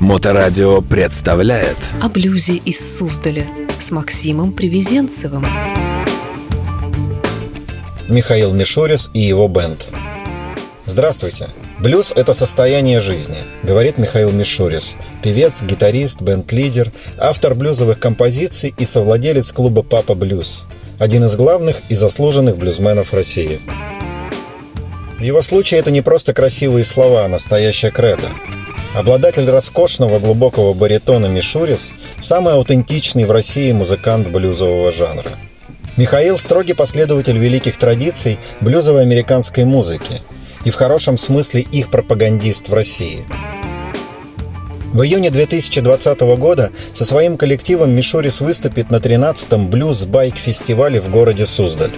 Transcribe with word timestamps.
Моторадио 0.00 0.80
представляет 0.80 1.76
О 2.00 2.08
блюзе 2.08 2.54
из 2.54 2.96
Суздаля 2.96 3.44
с 3.78 3.90
Максимом 3.90 4.52
Привезенцевым. 4.52 5.46
Михаил 8.08 8.54
Мишурис 8.54 9.10
и 9.12 9.20
его 9.20 9.46
бенд. 9.46 9.88
Здравствуйте. 10.86 11.50
Блюз– 11.78 12.14
это 12.16 12.32
состояние 12.32 13.00
жизни, 13.00 13.40
говорит 13.62 13.98
Михаил 13.98 14.30
Мишурис, 14.30 14.94
певец, 15.22 15.60
гитарист, 15.60 16.22
бенд-лидер, 16.22 16.92
автор 17.18 17.54
блюзовых 17.54 17.98
композиций 17.98 18.74
и 18.78 18.86
совладелец 18.86 19.52
клуба 19.52 19.82
«Папа 19.82 20.14
Блюз», 20.14 20.66
один 20.98 21.26
из 21.26 21.36
главных 21.36 21.76
и 21.90 21.94
заслуженных 21.94 22.56
блюзменов 22.56 23.12
России. 23.12 23.60
В 25.18 25.22
его 25.22 25.42
случае 25.42 25.80
это 25.80 25.90
не 25.90 26.00
просто 26.00 26.32
красивые 26.32 26.86
слова, 26.86 27.26
а 27.26 27.28
настоящая 27.28 27.90
кредо. 27.90 28.28
Обладатель 28.94 29.48
роскошного 29.48 30.18
глубокого 30.18 30.74
баритона 30.74 31.26
Мишурис– 31.26 31.92
самый 32.20 32.54
аутентичный 32.54 33.24
в 33.24 33.30
России 33.30 33.70
музыкант 33.70 34.26
блюзового 34.26 34.90
жанра. 34.90 35.30
Михаил– 35.96 36.38
строгий 36.40 36.74
последователь 36.74 37.38
великих 37.38 37.76
традиций 37.76 38.40
блюзовой 38.60 39.02
американской 39.02 39.64
музыки 39.64 40.20
и 40.64 40.70
в 40.70 40.74
хорошем 40.74 41.18
смысле 41.18 41.60
их 41.60 41.88
пропагандист 41.90 42.68
в 42.68 42.74
России. 42.74 43.24
В 44.92 45.02
июне 45.02 45.30
2020 45.30 46.20
года 46.36 46.72
со 46.92 47.04
своим 47.04 47.36
коллективом 47.36 47.92
Мишурис 47.92 48.40
выступит 48.40 48.90
на 48.90 48.96
13-м 48.96 49.70
блюз-байк-фестивале 49.70 51.00
в 51.00 51.10
городе 51.10 51.46
Суздаль. 51.46 51.92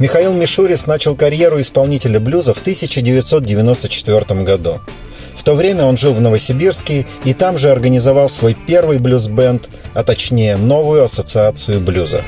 Михаил 0.00 0.32
Мишурис 0.32 0.86
начал 0.86 1.14
карьеру 1.14 1.60
исполнителя 1.60 2.18
блюза 2.18 2.54
в 2.54 2.60
1994 2.62 4.42
году. 4.44 4.80
В 5.36 5.42
то 5.42 5.54
время 5.54 5.84
он 5.84 5.98
жил 5.98 6.14
в 6.14 6.22
Новосибирске 6.22 7.06
и 7.24 7.34
там 7.34 7.58
же 7.58 7.68
организовал 7.68 8.30
свой 8.30 8.54
первый 8.54 8.96
блюз-бенд, 8.96 9.68
а 9.92 10.02
точнее 10.02 10.56
новую 10.56 11.04
ассоциацию 11.04 11.80
блюза. 11.80 12.24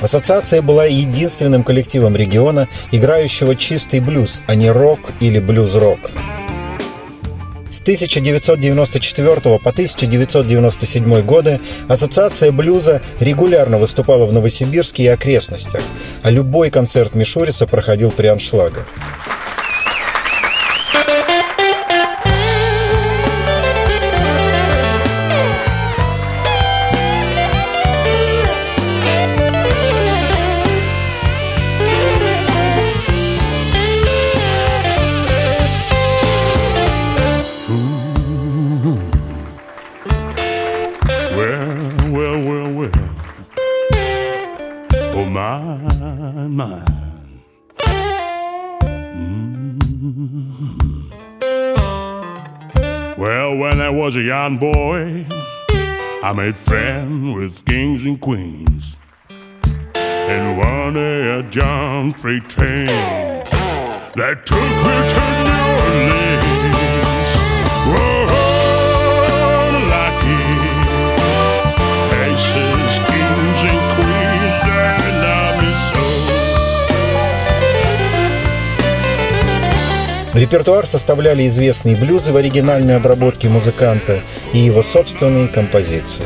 Ассоциация 0.00 0.62
была 0.62 0.86
единственным 0.86 1.62
коллективом 1.62 2.16
региона, 2.16 2.68
играющего 2.90 3.54
чистый 3.54 4.00
блюз, 4.00 4.40
а 4.46 4.54
не 4.54 4.70
рок 4.70 5.12
или 5.20 5.40
блюз-рок. 5.40 6.10
1994 7.82 9.58
по 9.58 9.70
1997 9.70 11.22
годы 11.22 11.60
Ассоциация 11.88 12.52
блюза 12.52 13.02
регулярно 13.20 13.78
выступала 13.78 14.24
в 14.26 14.32
Новосибирске 14.32 15.04
и 15.04 15.08
окрестностях, 15.08 15.82
а 16.22 16.30
любой 16.30 16.70
концерт 16.70 17.14
Мишуриса 17.14 17.66
проходил 17.66 18.10
при 18.10 18.28
аншлагах. 18.28 18.86
I 56.32 56.34
made 56.34 56.56
friends 56.56 57.36
with 57.36 57.62
kings 57.66 58.06
and 58.06 58.18
queens. 58.18 58.96
And 59.94 60.56
one 60.56 60.94
day 60.94 61.30
I 61.30 61.42
jumped 61.42 62.20
freight 62.20 62.48
train 62.48 62.86
that 62.86 64.46
took 64.46 64.56
me 64.56 65.08
to 65.12 65.24
New 65.44 65.66
Orleans. 65.84 67.36
Whoa, 67.84 68.21
Репертуар 80.34 80.86
составляли 80.86 81.46
известные 81.48 81.94
блюзы 81.94 82.32
в 82.32 82.36
оригинальной 82.36 82.96
обработке 82.96 83.48
музыканта 83.48 84.20
и 84.54 84.58
его 84.58 84.82
собственные 84.82 85.48
композиции. 85.48 86.24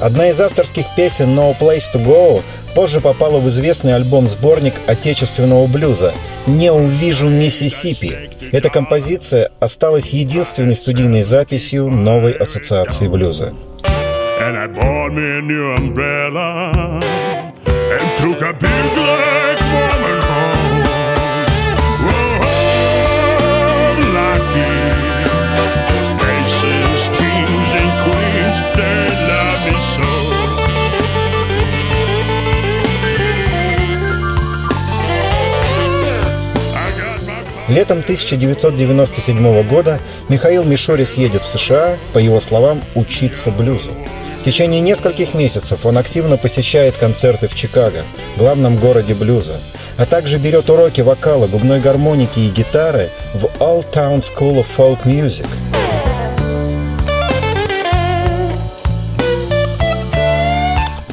Одна 0.00 0.28
из 0.28 0.40
авторских 0.40 0.84
песен 0.96 1.36
«No 1.36 1.58
Place 1.58 1.84
to 1.92 2.04
Go» 2.04 2.42
позже 2.76 3.00
попала 3.00 3.40
в 3.40 3.48
известный 3.48 3.96
альбом-сборник 3.96 4.74
отечественного 4.86 5.66
блюза 5.66 6.12
«Не 6.46 6.70
увижу 6.70 7.28
Миссисипи». 7.28 8.30
Эта 8.52 8.70
композиция 8.70 9.50
осталась 9.58 10.10
единственной 10.10 10.76
студийной 10.76 11.24
записью 11.24 11.88
новой 11.88 12.32
ассоциации 12.32 13.08
блюза. 13.08 13.54
And 14.40 14.56
I 14.56 14.66
bought 14.66 15.12
me 15.12 15.38
a 15.38 15.40
new 15.40 15.74
umbrella 15.74 17.33
a 18.44 18.52
big 18.52 18.92
black 18.94 19.58
woman 19.72 20.24
Летом 37.66 38.00
1997 38.00 39.62
года 39.66 39.98
Михаил 40.28 40.64
Мишорис 40.64 41.14
едет 41.14 41.42
в 41.42 41.48
США, 41.48 41.96
по 42.12 42.18
его 42.18 42.38
словам, 42.40 42.82
учиться 42.94 43.50
блюзу. 43.50 43.90
В 44.44 44.46
течение 44.46 44.82
нескольких 44.82 45.32
месяцев 45.32 45.86
он 45.86 45.96
активно 45.96 46.36
посещает 46.36 46.94
концерты 46.98 47.48
в 47.48 47.54
Чикаго, 47.54 48.02
главном 48.36 48.76
городе 48.76 49.14
блюза, 49.14 49.54
а 49.96 50.04
также 50.04 50.36
берет 50.36 50.68
уроки 50.68 51.00
вокала, 51.00 51.46
губной 51.46 51.80
гармоники 51.80 52.40
и 52.40 52.50
гитары 52.50 53.08
в 53.32 53.46
All 53.58 53.82
Town 53.90 54.20
School 54.20 54.62
of 54.62 54.66
Folk 54.76 55.06
Music. 55.06 55.46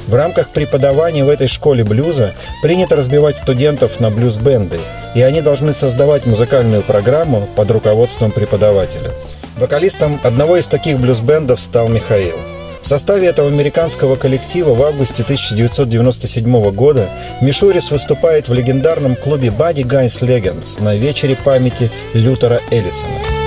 В 0.07 0.13
рамках 0.13 0.49
преподавания 0.49 1.23
в 1.23 1.29
этой 1.29 1.47
школе 1.47 1.85
блюза 1.85 2.33
принято 2.61 2.97
разбивать 2.97 3.37
студентов 3.37 4.01
на 4.01 4.09
блюз-бенды, 4.09 4.81
и 5.15 5.21
они 5.21 5.39
должны 5.39 5.73
создавать 5.73 6.25
музыкальную 6.25 6.81
программу 6.81 7.47
под 7.55 7.71
руководством 7.71 8.31
преподавателя. 8.31 9.11
Вокалистом 9.55 10.19
одного 10.21 10.57
из 10.57 10.67
таких 10.67 10.99
блюз-бендов 10.99 11.61
стал 11.61 11.87
Михаил. 11.87 12.50
В 12.81 12.87
составе 12.87 13.27
этого 13.27 13.47
американского 13.47 14.15
коллектива 14.15 14.73
в 14.73 14.81
августе 14.81 15.23
1997 15.23 16.71
года 16.71 17.09
Мишурис 17.39 17.91
выступает 17.91 18.49
в 18.49 18.53
легендарном 18.53 19.15
клубе 19.15 19.49
Buddy 19.49 19.83
Guys 19.83 20.21
Legends 20.21 20.81
на 20.81 20.95
вечере 20.95 21.35
памяти 21.35 21.91
Лютера 22.13 22.59
Эллисона. 22.71 23.41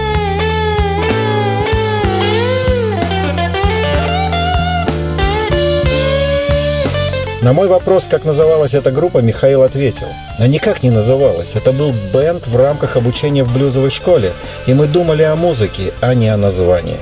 На 7.42 7.52
мой 7.52 7.68
вопрос, 7.68 8.08
как 8.08 8.24
называлась 8.24 8.72
эта 8.72 8.90
группа, 8.90 9.18
Михаил 9.18 9.64
ответил. 9.64 10.06
А 10.38 10.46
никак 10.46 10.82
не 10.82 10.88
называлась. 10.88 11.56
Это 11.56 11.72
был 11.72 11.92
бенд 12.14 12.46
в 12.46 12.56
рамках 12.56 12.96
обучения 12.96 13.44
в 13.44 13.52
блюзовой 13.52 13.90
школе. 13.90 14.32
И 14.66 14.72
мы 14.72 14.86
думали 14.86 15.22
о 15.24 15.36
музыке, 15.36 15.92
а 16.00 16.14
не 16.14 16.28
о 16.28 16.38
названии. 16.38 16.96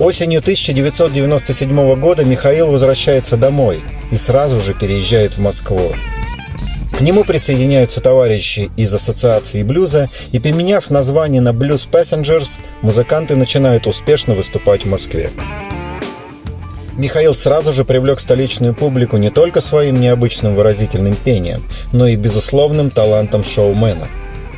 Осенью 0.00 0.38
1997 0.40 2.00
года 2.00 2.24
Михаил 2.24 2.68
возвращается 2.68 3.36
домой 3.36 3.82
и 4.10 4.16
сразу 4.16 4.58
же 4.62 4.72
переезжает 4.72 5.36
в 5.36 5.40
Москву. 5.40 5.92
К 6.96 7.02
нему 7.02 7.22
присоединяются 7.22 8.00
товарищи 8.00 8.70
из 8.78 8.94
Ассоциации 8.94 9.62
блюза, 9.62 10.08
и 10.32 10.38
поменяв 10.38 10.88
название 10.88 11.42
на 11.42 11.50
Blues 11.50 11.86
Passengers, 11.86 12.60
музыканты 12.80 13.36
начинают 13.36 13.86
успешно 13.86 14.34
выступать 14.34 14.86
в 14.86 14.88
Москве. 14.88 15.30
Михаил 16.96 17.34
сразу 17.34 17.70
же 17.70 17.84
привлек 17.84 18.20
столичную 18.20 18.72
публику 18.72 19.18
не 19.18 19.28
только 19.28 19.60
своим 19.60 20.00
необычным 20.00 20.54
выразительным 20.54 21.14
пением, 21.14 21.62
но 21.92 22.06
и 22.06 22.16
безусловным 22.16 22.90
талантом 22.90 23.44
шоумена. 23.44 24.08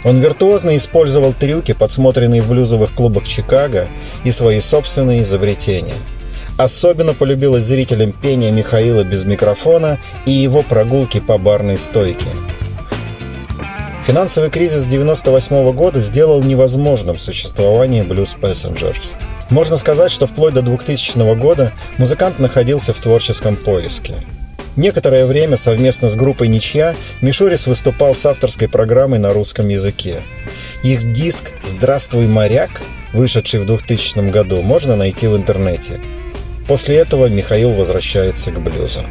Он 0.04 0.20
виртуозно 0.20 0.76
использовал 0.76 1.32
трюки, 1.32 1.72
подсмотренные 1.72 2.42
в 2.42 2.48
блюзовых 2.48 2.92
клубах 2.92 3.26
Чикаго, 3.26 3.88
и 4.24 4.32
свои 4.32 4.60
собственные 4.60 5.22
изобретения. 5.22 5.94
Особенно 6.58 7.14
полюбилось 7.14 7.64
зрителям 7.64 8.12
пение 8.12 8.50
Михаила 8.50 9.04
без 9.04 9.24
микрофона 9.24 9.98
и 10.26 10.32
его 10.32 10.62
прогулки 10.62 11.20
по 11.20 11.38
барной 11.38 11.78
стойке– 11.78 12.26
Финансовый 14.06 14.50
кризис 14.50 14.84
98 14.84 15.72
года 15.72 16.00
сделал 16.00 16.42
невозможным 16.42 17.20
существование 17.20 18.02
Blues 18.02 18.36
Passengers. 18.38 19.12
Можно 19.48 19.76
сказать, 19.76 20.10
что 20.10 20.26
вплоть 20.26 20.54
до 20.54 20.62
2000 20.62 21.36
года 21.36 21.70
музыкант 21.98 22.40
находился 22.40 22.92
в 22.92 22.98
творческом 22.98 23.54
поиске. 23.54 24.16
Некоторое 24.76 25.26
время 25.26 25.58
совместно 25.58 26.08
с 26.08 26.16
группой 26.16 26.48
«Ничья» 26.48 26.94
Мишурис 27.20 27.66
выступал 27.66 28.14
с 28.14 28.24
авторской 28.24 28.68
программой 28.68 29.18
на 29.18 29.32
русском 29.32 29.68
языке. 29.68 30.22
Их 30.82 31.12
диск 31.12 31.50
«Здравствуй, 31.64 32.26
моряк», 32.26 32.80
вышедший 33.12 33.60
в 33.60 33.66
2000 33.66 34.30
году, 34.30 34.62
можно 34.62 34.96
найти 34.96 35.26
в 35.26 35.36
интернете. 35.36 36.00
После 36.66 36.96
этого 36.96 37.26
Михаил 37.26 37.72
возвращается 37.72 38.50
к 38.50 38.60
блюзу. 38.60 39.02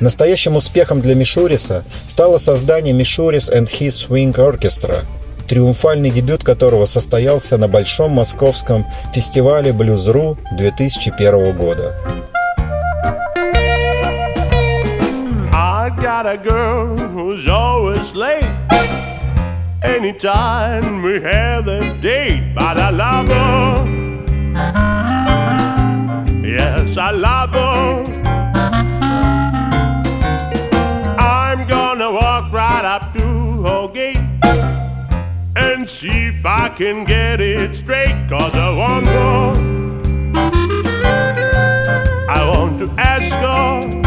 Настоящим 0.00 0.56
успехом 0.56 1.00
для 1.00 1.14
Мишуриса 1.14 1.84
стало 2.08 2.38
создание 2.38 2.92
Мишурис 2.92 3.48
and 3.50 3.66
His 3.66 4.08
Swing 4.08 4.34
Orchestra, 4.34 5.04
триумфальный 5.48 6.10
дебют 6.10 6.42
которого 6.42 6.86
состоялся 6.86 7.56
на 7.56 7.68
Большом 7.68 8.12
Московском 8.12 8.84
фестивале 9.14 9.72
Блюзру 9.72 10.38
2001 10.56 11.56
года. 11.56 11.96
Got 16.22 16.34
a 16.34 16.38
girl 16.38 16.96
who's 16.96 17.46
always 17.46 18.12
late. 18.16 18.42
Anytime 19.84 21.00
we 21.00 21.20
have 21.20 21.68
a 21.68 21.96
date, 22.00 22.54
but 22.56 22.76
I 22.76 22.90
love 22.90 23.28
her. 23.28 23.86
Yes, 26.42 26.96
I 26.98 27.12
love 27.12 27.50
her. 27.50 28.02
I'm 31.20 31.68
gonna 31.68 32.10
walk 32.10 32.52
right 32.52 32.84
up 32.84 33.14
to 33.14 33.62
her 33.62 33.86
gate 33.86 34.18
and 35.54 35.88
see 35.88 36.30
if 36.32 36.44
I 36.44 36.68
can 36.68 37.04
get 37.04 37.40
it 37.40 37.76
straight. 37.76 38.28
Cause 38.28 38.54
I 38.54 38.76
want 38.82 39.06
her. 39.06 39.52
I 42.28 42.50
want 42.50 42.80
to 42.80 42.90
ask 42.98 43.32
her. 43.36 43.97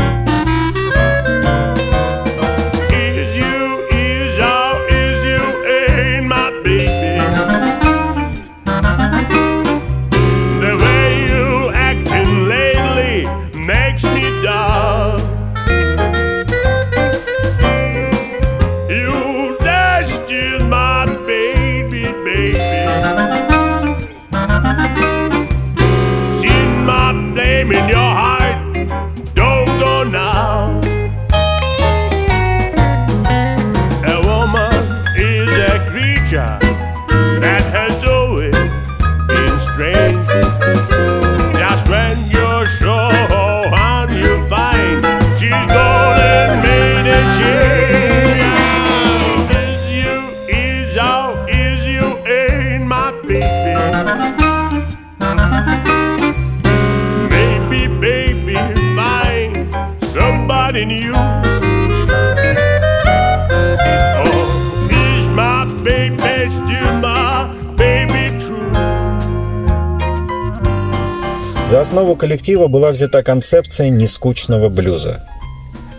Основу 72.02 72.16
коллектива 72.16 72.68
была 72.68 72.92
взята 72.92 73.22
концепция 73.22 73.90
нескучного 73.90 74.70
блюза. 74.70 75.24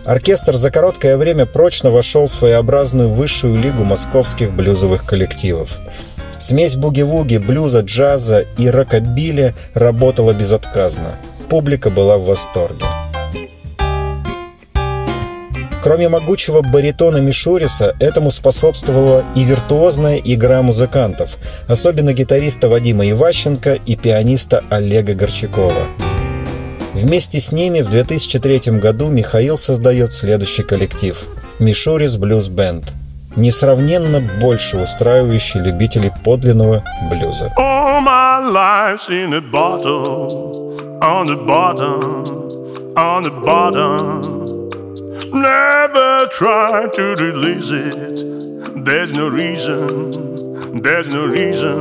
Оркестр 0.03 0.57
за 0.57 0.69
короткое 0.69 1.15
время 1.15 1.45
прочно 1.45 1.91
вошел 1.91 2.27
в 2.27 2.33
своеобразную 2.33 3.09
высшую 3.09 3.57
лигу 3.57 3.85
московских 3.85 4.51
блюзовых 4.51 5.05
коллективов. 5.05 5.79
Смесь 6.39 6.75
буги-вуги, 6.75 7.37
блюза, 7.37 7.79
джаза 7.79 8.45
и 8.57 8.67
рокобили 8.67 9.53
работала 9.73 10.33
безотказно. 10.33 11.15
Публика 11.47 11.89
была 11.89 12.17
в 12.17 12.25
восторге. 12.25 12.85
Кроме 15.83 16.07
могучего 16.07 16.61
баритона 16.61 17.17
Мишуриса, 17.17 17.93
этому 17.99 18.31
способствовала 18.31 19.25
и 19.35 19.43
виртуозная 19.43 20.15
игра 20.15 20.61
музыкантов, 20.61 21.31
особенно 21.67 22.13
гитариста 22.13 22.69
Вадима 22.69 23.09
Иващенко 23.09 23.73
и 23.73 23.97
пианиста 23.97 24.63
Олега 24.69 25.13
Горчакова. 25.13 25.83
Вместе 26.93 27.41
с 27.41 27.51
ними 27.51 27.81
в 27.81 27.89
2003 27.89 28.79
году 28.79 29.09
Михаил 29.09 29.57
создает 29.57 30.13
следующий 30.13 30.63
коллектив– 30.63 31.21
Мишурис 31.59 32.15
Блюз 32.15 32.47
Бенд– 32.47 32.93
несравненно 33.35 34.21
больше 34.39 34.77
устраивающий 34.77 35.59
любителей 35.59 36.13
подлинного 36.23 36.81
блюза. 37.09 37.51
All 37.57 37.99
my. 37.99 38.23
Never 45.33 46.27
try 46.27 46.87
to 46.93 47.15
release 47.15 47.71
it. 47.71 48.85
There's 48.85 49.11
no 49.13 49.29
reason, 49.29 50.11
there's 50.79 51.07
no 51.07 51.25
reason. 51.25 51.73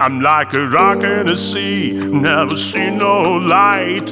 I'm 0.00 0.20
like 0.20 0.52
a 0.54 0.66
rock 0.66 1.04
in 1.04 1.26
the 1.26 1.36
sea, 1.36 1.92
never 2.10 2.56
see 2.56 2.90
no 2.90 3.36
light. 3.36 4.06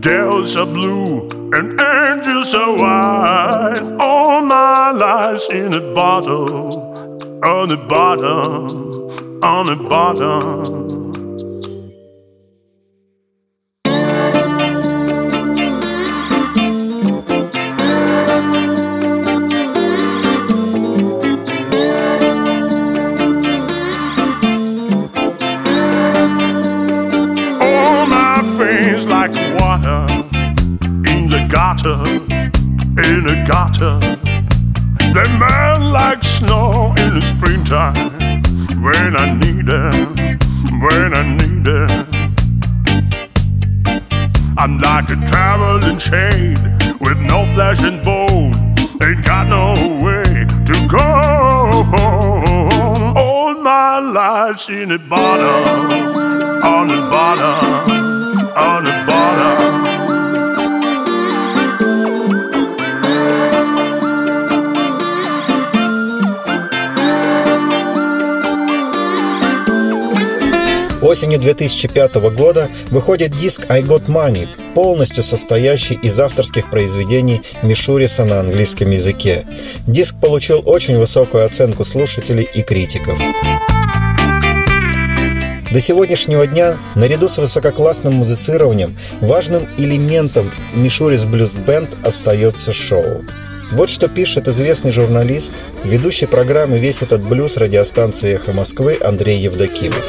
Devils 0.00 0.56
are 0.56 0.66
blue 0.66 1.28
and 1.52 1.80
angels 1.80 2.52
are 2.52 2.72
white. 2.72 3.96
All 4.00 4.40
my 4.40 4.90
life's 4.90 5.48
in 5.52 5.72
a 5.72 5.94
bottle, 5.94 6.74
on 7.44 7.68
the 7.68 7.76
bottom, 7.76 9.44
on 9.44 9.66
the 9.66 9.76
bottom. 9.76 10.77
I 39.18 39.34
need 39.34 39.66
them, 39.66 40.14
when 40.78 41.12
I 41.12 41.24
need 41.38 41.64
them. 41.64 41.90
I'm 44.56 44.78
like 44.78 45.10
a 45.10 45.16
traveling 45.26 45.98
shade 45.98 46.60
with 47.00 47.20
no 47.22 47.44
flesh 47.46 47.82
and 47.82 48.00
bone, 48.04 48.54
ain't 49.02 49.24
got 49.26 49.48
no 49.48 49.74
way 50.04 50.46
to 50.68 50.88
go. 50.88 51.04
All 53.16 53.54
my 53.60 53.98
life's 53.98 54.68
in 54.68 54.90
the 54.90 54.98
bottom, 55.00 55.90
on 56.62 56.86
the 56.86 57.00
bottom, 57.10 57.67
Осенью 71.00 71.38
2005 71.38 72.16
года 72.32 72.68
выходит 72.90 73.30
диск 73.30 73.66
«I 73.68 73.82
Got 73.82 74.06
Money», 74.06 74.48
полностью 74.74 75.22
состоящий 75.22 75.94
из 75.94 76.18
авторских 76.18 76.70
произведений 76.70 77.42
Мишуриса 77.62 78.24
на 78.24 78.40
английском 78.40 78.90
языке. 78.90 79.46
Диск 79.86 80.16
получил 80.20 80.60
очень 80.64 80.98
высокую 80.98 81.44
оценку 81.44 81.84
слушателей 81.84 82.48
и 82.52 82.62
критиков. 82.62 83.16
До 85.70 85.80
сегодняшнего 85.80 86.46
дня, 86.48 86.78
наряду 86.96 87.28
с 87.28 87.38
высококлассным 87.38 88.14
музицированием, 88.14 88.98
важным 89.20 89.68
элементом 89.76 90.50
Мишурис 90.74 91.24
Блюз 91.24 91.50
Бенд 91.50 91.90
остается 92.02 92.72
шоу. 92.72 93.22
Вот 93.70 93.90
что 93.90 94.08
пишет 94.08 94.48
известный 94.48 94.90
журналист, 94.90 95.54
ведущий 95.84 96.26
программы 96.26 96.78
«Весь 96.78 97.02
этот 97.02 97.22
блюз» 97.22 97.56
радиостанции 97.56 98.34
«Эхо 98.34 98.52
Москвы» 98.52 98.98
Андрей 99.00 99.38
Евдокимов. 99.38 100.02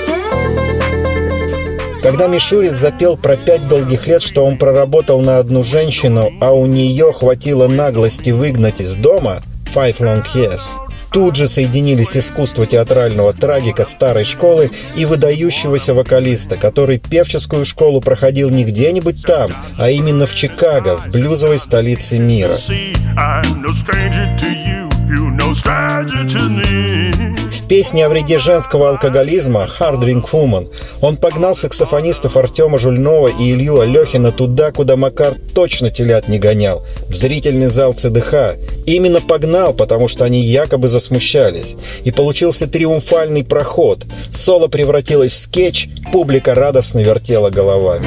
Когда 2.10 2.26
Мишурис 2.26 2.74
запел 2.74 3.18
про 3.18 3.38
пять 3.38 3.68
долгих 3.68 4.08
лет, 4.08 4.24
что 4.24 4.44
он 4.44 4.58
проработал 4.58 5.22
на 5.22 5.38
одну 5.38 5.62
женщину, 5.62 6.32
а 6.42 6.54
у 6.54 6.66
нее 6.66 7.14
хватило 7.14 7.68
наглости 7.68 8.32
выгнать 8.32 8.82
из 8.82 8.96
дома 8.96 9.44
«Five 9.76 10.00
long 10.00 10.26
years», 10.34 10.64
Тут 11.12 11.36
же 11.36 11.48
соединились 11.48 12.18
искусство 12.18 12.66
театрального 12.66 13.34
трагика 13.34 13.86
старой 13.86 14.26
школы 14.26 14.72
и 14.96 15.06
выдающегося 15.06 15.94
вокалиста, 15.94 16.56
который 16.56 16.98
певческую 16.98 17.66
школу 17.66 18.02
проходил 18.02 18.50
не 18.50 18.64
где-нибудь 18.64 19.24
там, 19.24 19.52
а 19.78 19.92
именно 19.92 20.26
в 20.26 20.34
Чикаго, 20.34 20.98
в 20.98 21.08
блюзовой 21.08 21.60
столице 21.60 22.18
мира. 22.18 22.54
В 22.54 22.58
песне 27.70 28.08
о 28.08 28.10
вреде 28.10 28.40
женского 28.40 28.90
алкоголизма 28.90 29.68
«Hard 29.80 30.02
Drink 30.02 30.32
Woman» 30.32 30.70
он 31.02 31.18
погнал 31.18 31.56
саксофонистов 31.56 32.36
Артема 32.36 32.80
Жульнова 32.80 33.28
и 33.28 33.52
Илью 33.52 33.80
Алехина 33.80 34.32
туда, 34.32 34.72
куда 34.72 34.96
Макар 34.96 35.36
точно 35.54 35.92
телят 35.92 36.28
не 36.28 36.40
гонял, 36.40 36.84
в 37.08 37.16
зрительный 37.16 37.70
зал 37.70 37.94
ЦДХ. 37.94 38.56
Именно 38.88 39.22
погнал, 39.22 39.74
потому 39.74 40.08
что 40.08 40.26
они 40.26 40.42
якобы 40.42 40.88
засмущались. 40.88 41.76
И 42.04 42.12
получился 42.12 42.66
триумфальный 42.66 43.46
проход. 43.46 44.06
Соло 44.32 44.68
превратилось 44.68 45.34
в 45.34 45.38
скетч, 45.38 45.90
публика 46.12 46.56
радостно 46.56 47.00
вертела 47.00 47.52
головами. 47.52 48.06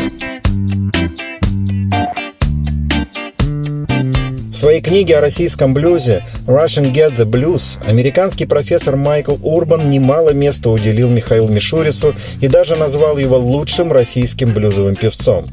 Своей 4.62 4.80
книге 4.80 5.16
о 5.16 5.20
российском 5.20 5.74
блюзе 5.74 6.22
«Russian 6.46 6.92
Get 6.92 7.16
the 7.16 7.24
Blues» 7.24 7.84
американский 7.84 8.46
профессор 8.46 8.94
Майкл 8.94 9.34
Урбан 9.42 9.90
немало 9.90 10.30
места 10.30 10.70
уделил 10.70 11.08
Михаилу 11.10 11.48
Мишурису 11.48 12.14
и 12.40 12.46
даже 12.46 12.76
назвал 12.76 13.18
его 13.18 13.38
лучшим 13.38 13.90
российским 13.90 14.54
блюзовым 14.54 14.94
певцом. 14.94 15.46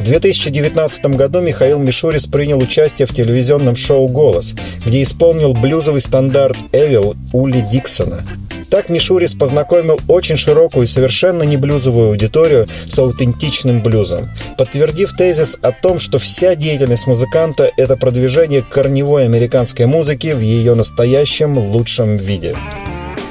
В 0.00 0.02
2019 0.02 1.06
году 1.06 1.40
Михаил 1.40 1.78
Мишурис 1.78 2.26
принял 2.26 2.58
участие 2.58 3.06
в 3.06 3.14
телевизионном 3.14 3.76
шоу 3.76 4.08
«Голос», 4.08 4.56
где 4.84 5.04
исполнил 5.04 5.54
блюзовый 5.54 6.00
стандарт 6.00 6.56
«Эвил» 6.72 7.14
Ули 7.32 7.64
Диксона. 7.70 8.24
Так 8.70 8.90
Мишурис 8.90 9.34
познакомил 9.34 9.98
очень 10.08 10.36
широкую 10.36 10.84
и 10.84 10.88
совершенно 10.88 11.42
не 11.42 11.56
блюзовую 11.56 12.08
аудиторию 12.08 12.68
с 12.88 12.98
аутентичным 12.98 13.82
блюзом, 13.82 14.28
подтвердив 14.58 15.16
тезис 15.16 15.56
о 15.62 15.72
том, 15.72 15.98
что 15.98 16.18
вся 16.18 16.54
деятельность 16.54 17.06
музыканта– 17.06 17.70
это 17.76 17.96
продвижение 17.96 18.62
корневой 18.62 19.24
американской 19.24 19.86
музыки 19.86 20.32
в 20.32 20.40
ее 20.40 20.74
настоящем 20.74 21.58
лучшем 21.58 22.18
виде. 22.18 22.56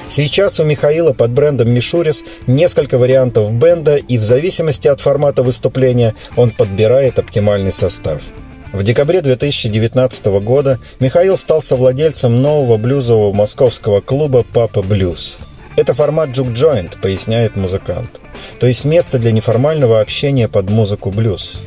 Сейчас 0.09 0.59
у 0.59 0.63
Михаила 0.63 1.13
под 1.13 1.31
брендом 1.31 1.69
Мишурис 1.69 2.23
несколько 2.47 2.97
вариантов 2.97 3.51
бенда, 3.51 3.97
и 3.97 4.17
в 4.17 4.23
зависимости 4.23 4.87
от 4.87 5.01
формата 5.01 5.43
выступления 5.43 6.15
он 6.35 6.49
подбирает 6.49 7.19
оптимальный 7.19 7.73
состав. 7.73 8.21
В 8.73 8.83
декабре 8.83 9.21
2019 9.21 10.25
года 10.41 10.77
Михаил 10.99 11.37
стал 11.37 11.61
совладельцем 11.61 12.41
нового 12.41 12.77
блюзового 12.77 13.31
московского 13.31 14.01
клуба 14.01 14.43
«Папа 14.43 14.81
Блюз». 14.81 15.39
Это 15.77 15.93
формат 15.93 16.31
джук-джойнт, 16.31 16.99
поясняет 17.01 17.55
музыкант. 17.55 18.19
То 18.59 18.67
есть 18.67 18.83
место 18.83 19.19
для 19.19 19.31
неформального 19.31 20.01
общения 20.01 20.49
под 20.49 20.69
музыку 20.69 21.11
блюз. 21.11 21.63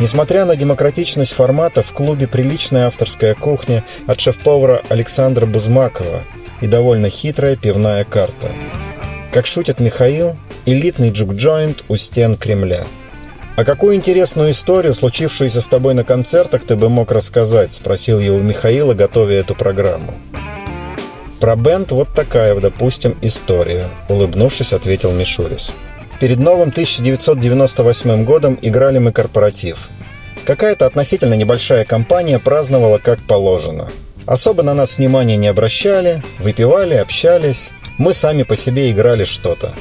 Несмотря 0.00 0.46
на 0.46 0.56
демократичность 0.56 1.32
формата, 1.32 1.82
в 1.82 1.92
клубе 1.92 2.26
приличная 2.26 2.86
авторская 2.86 3.34
кухня 3.34 3.84
от 4.06 4.18
шеф-повара 4.20 4.82
Александра 4.88 5.44
Бузмакова 5.44 6.22
и 6.62 6.66
довольно 6.66 7.10
хитрая 7.10 7.56
пивная 7.56 8.04
карта. 8.04 8.48
Как 9.32 9.46
шутит 9.46 9.80
Михаил, 9.80 10.36
элитный 10.64 11.10
джук-джойнт 11.10 11.84
у 11.88 11.96
стен 11.96 12.36
Кремля– 12.36 12.86
«А 13.56 13.64
какую 13.64 13.96
интересную 13.96 14.50
историю, 14.50 14.92
случившуюся 14.92 15.62
с 15.62 15.68
тобой 15.68 15.94
на 15.94 16.04
концертах, 16.04 16.62
ты 16.64 16.76
бы 16.76 16.90
мог 16.90 17.10
рассказать?»– 17.10 17.72
спросил 17.74 18.20
я 18.20 18.34
у 18.34 18.38
Михаила, 18.38 18.92
готовя 18.92 19.36
эту 19.36 19.54
программу. 19.54 20.12
«Про 21.40 21.56
бенд 21.56 21.90
вот 21.90 22.08
такая, 22.14 22.54
допустим, 22.60 23.16
история»,– 23.22 23.88
улыбнувшись, 24.10 24.74
ответил 24.74 25.12
Мишурис. 25.12 25.74
«Перед 26.20 26.38
новым 26.38 26.68
1998 26.68 28.24
годом 28.24 28.58
играли 28.60 28.98
мы 28.98 29.12
корпоратив. 29.12 29.88
Какая-то 30.44 30.84
относительно 30.84 31.34
небольшая 31.34 31.84
компания 31.84 32.38
праздновала 32.38 32.98
как 32.98 33.18
положено. 33.20 33.88
Особо 34.26 34.62
на 34.62 34.74
нас 34.74 34.98
внимания 34.98 35.36
не 35.36 35.48
обращали, 35.48 36.22
выпивали, 36.40 36.94
общались. 36.94 37.70
Мы 37.96 38.12
сами 38.12 38.42
по 38.42 38.56
себе 38.56 38.90
играли 38.90 39.24
что-то. 39.24 39.74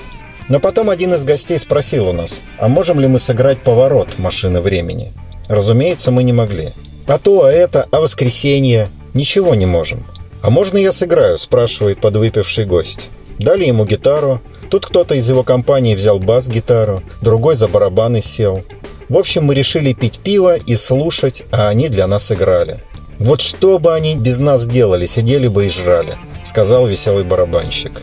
Но 0.47 0.59
потом 0.59 0.89
один 0.89 1.13
из 1.13 1.23
гостей 1.23 1.57
спросил 1.57 2.09
у 2.09 2.13
нас, 2.13 2.41
а 2.59 2.67
можем 2.67 2.99
ли 2.99 3.07
мы 3.07 3.19
сыграть 3.19 3.57
поворот 3.57 4.19
машины 4.19 4.61
времени? 4.61 5.13
Разумеется, 5.47 6.11
мы 6.11 6.23
не 6.23 6.33
могли. 6.33 6.69
А 7.07 7.17
то, 7.17 7.45
а 7.45 7.51
это, 7.51 7.87
а 7.91 7.99
воскресенье? 7.99 8.89
Ничего 9.13 9.55
не 9.55 9.65
можем. 9.65 10.05
А 10.41 10.49
можно 10.49 10.77
я 10.77 10.91
сыграю? 10.91 11.37
Спрашивает 11.37 11.99
подвыпивший 11.99 12.65
гость. 12.65 13.09
Дали 13.39 13.65
ему 13.65 13.85
гитару. 13.85 14.41
Тут 14.69 14.85
кто-то 14.85 15.15
из 15.15 15.29
его 15.29 15.43
компании 15.43 15.95
взял 15.95 16.19
бас-гитару, 16.19 17.01
другой 17.21 17.55
за 17.55 17.67
барабаны 17.67 18.21
сел. 18.21 18.63
В 19.09 19.17
общем, 19.17 19.45
мы 19.45 19.53
решили 19.53 19.93
пить 19.93 20.19
пиво 20.19 20.57
и 20.57 20.75
слушать, 20.75 21.43
а 21.51 21.67
они 21.67 21.89
для 21.89 22.07
нас 22.07 22.31
играли. 22.31 22.79
Вот 23.19 23.41
что 23.41 23.77
бы 23.79 23.93
они 23.93 24.15
без 24.15 24.39
нас 24.39 24.67
делали, 24.67 25.05
сидели 25.05 25.47
бы 25.47 25.67
и 25.67 25.69
жрали, 25.69 26.17
сказал 26.43 26.87
веселый 26.87 27.23
барабанщик. 27.23 28.01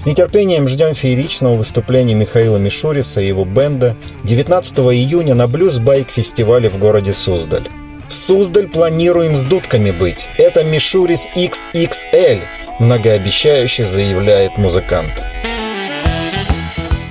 С 0.00 0.06
нетерпением 0.06 0.66
ждем 0.66 0.94
фееричного 0.94 1.56
выступления 1.56 2.14
Михаила 2.14 2.56
Мишуриса 2.56 3.20
и 3.20 3.26
его 3.26 3.44
бенда 3.44 3.94
19 4.24 4.78
июня 4.78 5.34
на 5.34 5.46
блюз-байк-фестивале 5.46 6.70
в 6.70 6.78
городе 6.78 7.12
Суздаль. 7.12 7.68
В 8.08 8.14
Суздаль 8.14 8.68
планируем 8.68 9.36
с 9.36 9.42
дудками 9.42 9.90
быть. 9.90 10.30
Это 10.38 10.64
Мишурис 10.64 11.28
XXL, 11.36 12.40
многообещающе 12.78 13.84
заявляет 13.84 14.56
музыкант. 14.56 15.12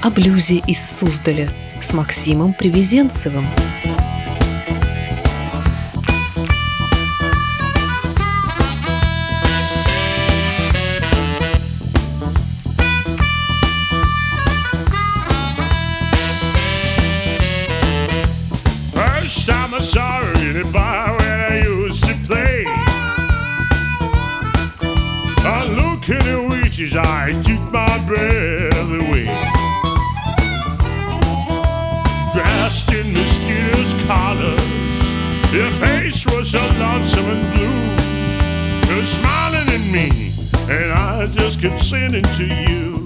О 0.01 0.09
блюзе 0.09 0.55
из 0.65 0.83
Суздаля 0.83 1.47
с 1.79 1.93
Максимом 1.93 2.53
Привезенцевым. 2.53 3.45
dressed 32.69 32.93
in 32.93 33.13
this 33.13 33.41
year's 33.49 33.93
collar. 34.05 34.57
Your 35.51 35.71
face 35.81 36.25
was 36.27 36.51
so 36.51 36.59
lonesome 36.79 37.25
and 37.25 37.43
blue. 37.53 38.93
You're 38.93 39.05
smiling 39.05 39.69
at 39.77 39.85
me, 39.91 40.31
and 40.69 40.91
I 40.91 41.25
just 41.25 41.61
kept 41.61 41.81
sinning 41.83 42.23
to 42.23 42.45
you. 42.45 43.05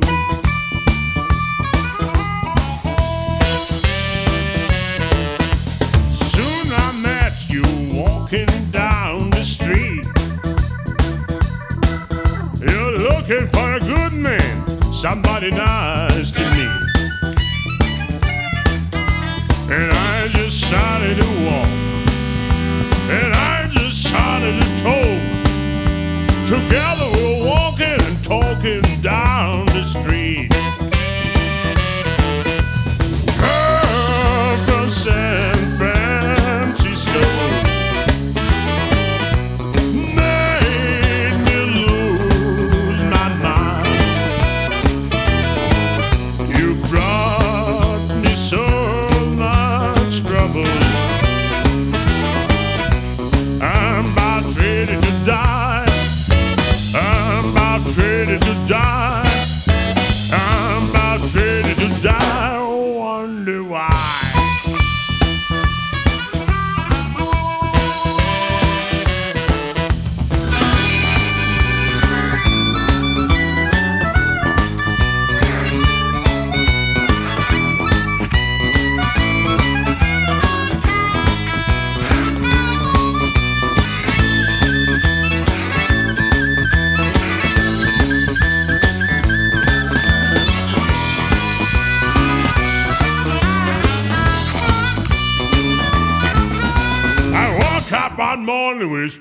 Soon 6.11 6.65
I 6.85 6.91
met 7.01 7.49
you 7.49 7.63
walking 7.93 8.51
down 8.71 9.29
the 9.29 9.43
street. 9.43 10.05
You're 12.59 12.97
looking 12.99 13.47
for 13.53 13.75
a 13.75 13.79
good 13.79 14.13
man, 14.13 14.81
somebody 14.81 15.51
nice. 15.51 15.92
wall. 21.43 21.92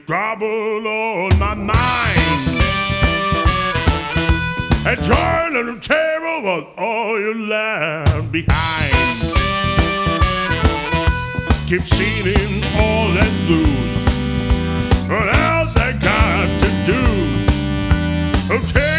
Trouble 0.06 0.86
on 0.86 1.38
my 1.38 1.54
mind. 1.54 2.42
And 4.86 5.02
joy 5.02 5.60
and 5.60 5.82
terror 5.82 6.40
was 6.40 6.64
all 6.78 7.20
you 7.20 7.46
left 7.46 8.32
behind. 8.32 9.20
Keep 11.68 11.82
seeing 11.82 12.62
all 12.76 13.08
that 13.12 13.32
good. 13.46 13.92
What 15.10 15.28
else 15.36 15.76
I 15.76 15.92
got 16.02 16.48
to 16.62 16.70
do? 16.92 17.04
Oh, 18.50 18.91